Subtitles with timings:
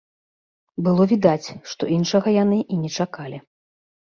[0.87, 3.37] Было відаць, што іншага яны і не чакалі.